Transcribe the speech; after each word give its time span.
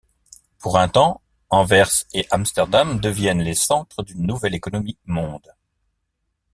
Pour 0.57 0.79
un 0.79 0.87
temps, 0.87 1.21
Anvers 1.51 2.05
et 2.11 2.25
Amsterdam 2.31 2.99
deviennent 2.99 3.43
les 3.43 3.53
centres 3.53 4.01
d’une 4.01 4.25
nouvelle 4.25 4.55
économie-monde. 4.55 5.53